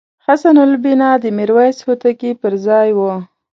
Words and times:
حسن 0.25 0.55
البناء 0.67 1.15
د 1.23 1.25
میرویس 1.37 1.77
هوتکي 1.85 2.31
پرځای 2.43 2.89
وو. 2.97 3.11